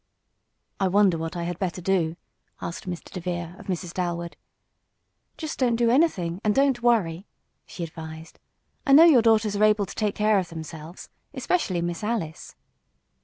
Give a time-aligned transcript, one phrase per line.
[0.79, 2.15] "I wonder what I had better do?"
[2.59, 3.11] asked Mr.
[3.11, 3.93] DeVere of Mrs.
[3.93, 4.35] Dalwood.
[5.37, 7.27] "Just don't do anything and don't worry,"
[7.67, 8.39] she advised.
[8.83, 12.55] "I know your daughters are able to take care of themselves especially Miss Alice."